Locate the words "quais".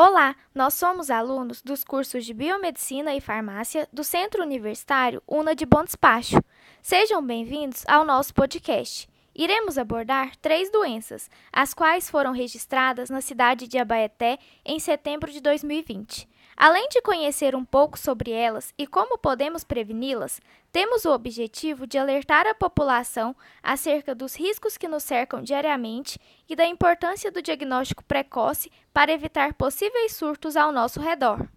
11.72-12.10